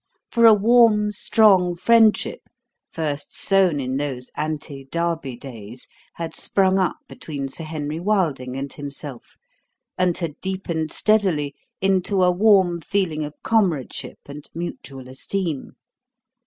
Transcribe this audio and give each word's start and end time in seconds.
For 0.31 0.47
a 0.47 0.53
warm, 0.55 1.11
strong 1.11 1.75
friendship 1.75 2.41
first 2.91 3.37
sown 3.37 3.79
in 3.79 3.97
those 3.97 4.31
ante 4.35 4.85
Derby 4.85 5.35
days 5.35 5.87
had 6.15 6.33
sprung 6.35 6.79
up 6.79 6.95
between 7.07 7.47
Sir 7.49 7.65
Henry 7.65 7.99
Wilding 7.99 8.57
and 8.57 8.73
himself 8.73 9.35
and 9.99 10.17
had 10.17 10.41
deepened 10.41 10.91
steadily 10.91 11.53
into 11.81 12.23
a 12.23 12.31
warm 12.31 12.81
feeling 12.81 13.23
of 13.23 13.35
comradeship 13.43 14.17
and 14.25 14.49
mutual 14.55 15.07
esteem. 15.07 15.73